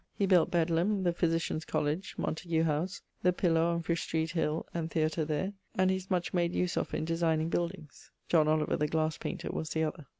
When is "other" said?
9.83-10.07